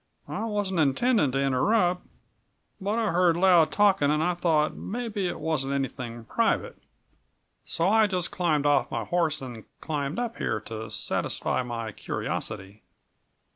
[0.27, 2.07] "I wasn't intending to interrupt,
[2.79, 6.75] but I heard loud talking and I thought mebbe it wasn't anything private.
[7.65, 12.81] So I just got off my horse and climbed up here, to satisfy my curiosity."